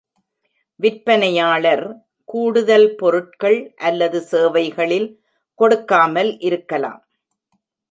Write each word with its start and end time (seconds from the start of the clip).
விற்பனையாளர், 0.79 1.83
கூடுதல் 2.29 2.87
பொருட்கள் 2.95 3.59
அல்லது 3.81 4.21
சேவைகளில் 4.21 5.09
கொடுக்காமல் 5.59 6.31
இருக்கலாம். 6.39 7.01